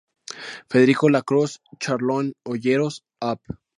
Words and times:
Federico 0.67 1.09
Lacroze, 1.11 1.59
Charlone, 1.79 2.33
Olleros, 2.45 3.03
Av. 3.19 3.37